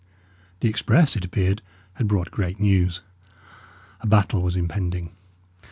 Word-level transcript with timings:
The 0.61 0.67
express, 0.67 1.15
it 1.15 1.23
appeared, 1.23 1.61
had 1.93 2.07
brought 2.07 2.31
great 2.31 2.59
news. 2.59 3.01
A 3.99 4.07
battle 4.07 4.41
was 4.41 4.57
impending. 4.57 5.11